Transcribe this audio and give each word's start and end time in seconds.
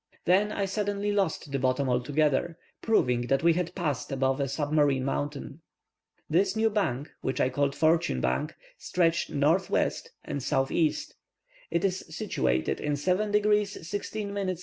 Then 0.25 0.51
I 0.51 0.65
suddenly 0.65 1.11
lost 1.11 1.51
the 1.51 1.59
bottom 1.59 1.87
altogether, 1.87 2.57
proving 2.81 3.27
that 3.27 3.43
we 3.43 3.53
had 3.53 3.75
passed 3.75 4.11
above 4.11 4.39
a 4.39 4.47
submarine 4.47 5.05
mountain. 5.05 5.61
This 6.27 6.55
new 6.55 6.71
bank, 6.71 7.11
which 7.21 7.39
I 7.39 7.49
called 7.49 7.75
Fortune 7.75 8.19
Bank, 8.19 8.55
stretched, 8.79 9.29
N.W. 9.29 9.91
and 10.25 10.37
S.E. 10.41 10.95
It 11.69 11.85
is 11.85 12.03
situated 12.09 12.79
in 12.79 12.95
7 12.95 13.29
degrees 13.29 13.87
16 13.87 14.33
minutes 14.33 14.57
S. 14.59 14.59